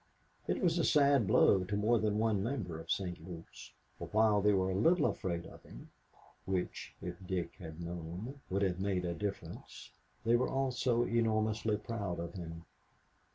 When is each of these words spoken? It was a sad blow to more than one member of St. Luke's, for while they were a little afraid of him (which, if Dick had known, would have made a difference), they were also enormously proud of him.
It 0.47 0.63
was 0.63 0.79
a 0.79 0.83
sad 0.83 1.27
blow 1.27 1.63
to 1.63 1.75
more 1.77 1.99
than 1.99 2.17
one 2.17 2.41
member 2.41 2.79
of 2.79 2.89
St. 2.89 3.23
Luke's, 3.23 3.71
for 3.99 4.07
while 4.07 4.41
they 4.41 4.51
were 4.51 4.71
a 4.71 4.75
little 4.75 5.05
afraid 5.05 5.45
of 5.45 5.61
him 5.61 5.91
(which, 6.45 6.95
if 7.03 7.17
Dick 7.27 7.53
had 7.59 7.79
known, 7.83 8.39
would 8.49 8.63
have 8.63 8.79
made 8.79 9.05
a 9.05 9.13
difference), 9.13 9.91
they 10.25 10.35
were 10.35 10.49
also 10.49 11.03
enormously 11.03 11.77
proud 11.77 12.19
of 12.19 12.33
him. 12.33 12.65